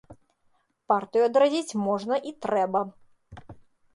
[0.91, 2.79] Партыю адрадзіць можна і трэба.